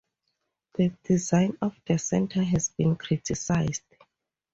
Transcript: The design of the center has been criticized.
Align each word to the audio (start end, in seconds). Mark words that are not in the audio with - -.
The 0.77 0.89
design 1.03 1.59
of 1.61 1.79
the 1.85 1.99
center 1.99 2.41
has 2.43 2.69
been 2.69 2.95
criticized. 2.95 3.83